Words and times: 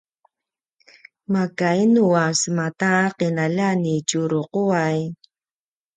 maka 1.33 1.67
inu 1.83 2.03
a 2.23 2.25
sema 2.39 2.67
ta 2.79 2.93
qinaljan 3.17 3.83
i 3.93 3.95
Tjuruquay? 4.07 4.97